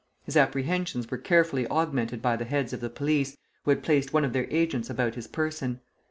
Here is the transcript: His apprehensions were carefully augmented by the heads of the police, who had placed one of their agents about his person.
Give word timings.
His 0.23 0.35
apprehensions 0.35 1.11
were 1.11 1.19
carefully 1.19 1.67
augmented 1.67 2.23
by 2.23 2.35
the 2.35 2.43
heads 2.45 2.73
of 2.73 2.81
the 2.81 2.89
police, 2.89 3.37
who 3.65 3.69
had 3.69 3.83
placed 3.83 4.11
one 4.11 4.25
of 4.25 4.33
their 4.33 4.47
agents 4.49 4.89
about 4.89 5.13
his 5.13 5.27
person. 5.27 5.79